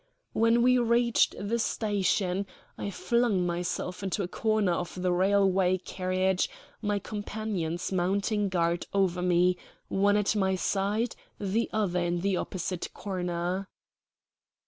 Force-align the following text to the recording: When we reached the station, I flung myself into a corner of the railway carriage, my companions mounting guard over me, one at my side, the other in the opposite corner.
When 0.33 0.63
we 0.63 0.79
reached 0.79 1.35
the 1.39 1.59
station, 1.59 2.47
I 2.75 2.89
flung 2.89 3.45
myself 3.45 4.01
into 4.01 4.23
a 4.23 4.27
corner 4.27 4.71
of 4.71 4.99
the 4.99 5.11
railway 5.13 5.77
carriage, 5.77 6.49
my 6.81 6.97
companions 6.97 7.91
mounting 7.91 8.49
guard 8.49 8.87
over 8.95 9.21
me, 9.21 9.57
one 9.89 10.17
at 10.17 10.35
my 10.35 10.55
side, 10.55 11.15
the 11.39 11.69
other 11.71 11.99
in 11.99 12.21
the 12.21 12.35
opposite 12.35 12.91
corner. 12.95 13.67